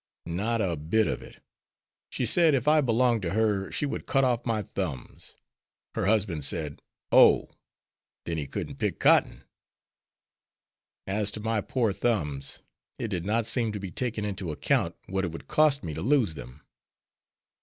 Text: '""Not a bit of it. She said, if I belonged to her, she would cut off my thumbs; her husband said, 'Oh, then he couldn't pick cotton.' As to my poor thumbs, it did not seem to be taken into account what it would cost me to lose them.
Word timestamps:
'""Not 0.25 0.61
a 0.61 0.75
bit 0.77 1.05
of 1.07 1.21
it. 1.21 1.43
She 2.09 2.25
said, 2.25 2.55
if 2.55 2.67
I 2.67 2.81
belonged 2.81 3.21
to 3.21 3.33
her, 3.35 3.71
she 3.71 3.85
would 3.85 4.07
cut 4.07 4.23
off 4.23 4.47
my 4.47 4.63
thumbs; 4.63 5.35
her 5.93 6.07
husband 6.07 6.43
said, 6.43 6.81
'Oh, 7.11 7.51
then 8.25 8.35
he 8.39 8.47
couldn't 8.47 8.77
pick 8.79 8.97
cotton.' 8.97 9.43
As 11.05 11.29
to 11.33 11.39
my 11.39 11.61
poor 11.61 11.93
thumbs, 11.93 12.61
it 12.97 13.09
did 13.09 13.27
not 13.27 13.45
seem 13.45 13.71
to 13.73 13.79
be 13.79 13.91
taken 13.91 14.25
into 14.25 14.51
account 14.51 14.95
what 15.05 15.23
it 15.23 15.31
would 15.31 15.47
cost 15.47 15.83
me 15.83 15.93
to 15.93 16.01
lose 16.01 16.33
them. 16.33 16.61